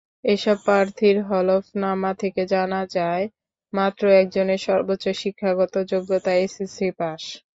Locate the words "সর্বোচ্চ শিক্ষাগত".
4.67-5.73